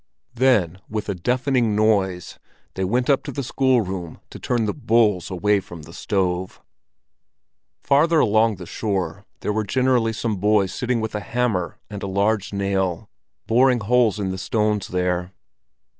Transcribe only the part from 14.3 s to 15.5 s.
the stones there.